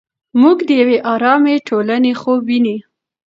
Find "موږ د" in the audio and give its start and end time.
0.41-0.69